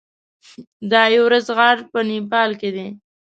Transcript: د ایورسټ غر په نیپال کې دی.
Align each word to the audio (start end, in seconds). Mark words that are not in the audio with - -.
د 0.89 0.91
ایورسټ 1.09 1.47
غر 1.57 1.77
په 1.91 1.99
نیپال 2.09 2.51
کې 2.59 2.69
دی. 2.75 2.87